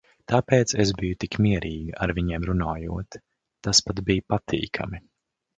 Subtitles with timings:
[0.31, 3.21] Tāpēc es biju tik mierīga, ar viņiem runājot.
[3.69, 5.07] tas pat bija patīkami.